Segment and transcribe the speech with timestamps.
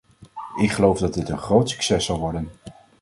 [0.55, 2.49] Ik geloof dat dit een groot succes zal worden.